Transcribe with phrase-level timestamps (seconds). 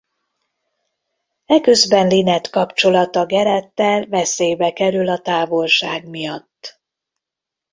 [1.45, 6.81] Eközben Lynette kapcsolata Garrett-el veszélybe kerül a távolság miatt.